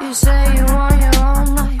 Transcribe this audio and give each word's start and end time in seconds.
You 0.00 0.14
say 0.14 0.54
you 0.56 0.64
want 0.64 0.98
your 0.98 1.24
own 1.24 1.54
life. 1.56 1.79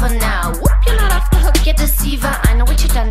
for 0.00 0.14
now. 0.14 0.52
Whoop, 0.52 0.72
you're 0.86 0.96
not 0.96 1.12
off 1.12 1.30
the 1.30 1.36
hook, 1.36 1.66
you're 1.66 1.74
deceiver. 1.74 2.34
I 2.44 2.54
know 2.54 2.64
what 2.64 2.82
you've 2.82 2.92
done. 2.92 3.09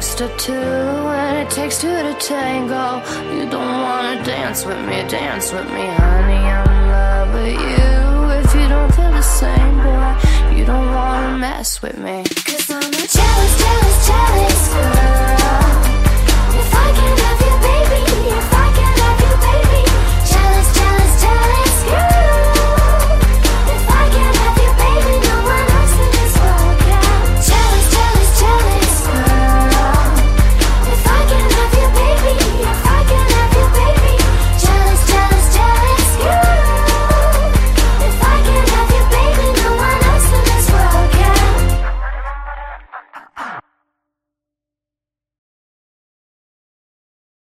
gangster 0.00 0.34
too, 0.38 0.52
and 0.54 1.46
it 1.46 1.50
takes 1.50 1.78
two 1.78 1.88
to 1.88 2.14
tango. 2.14 3.02
You 3.34 3.44
don't 3.50 3.82
wanna 3.82 4.24
dance 4.24 4.64
with 4.64 4.80
me, 4.88 5.06
dance 5.08 5.52
with 5.52 5.66
me, 5.66 5.86
honey. 5.88 6.42
I'm 6.56 6.68
in 6.70 6.88
love 6.88 7.34
with 7.34 7.52
you. 7.52 8.40
If 8.40 8.54
you 8.54 8.68
don't 8.68 8.94
feel 8.94 9.10
the 9.10 9.20
same, 9.20 9.76
boy, 9.84 10.56
you 10.56 10.64
don't 10.64 10.90
wanna 10.94 11.36
mess 11.36 11.82
with 11.82 11.98
me. 11.98 12.29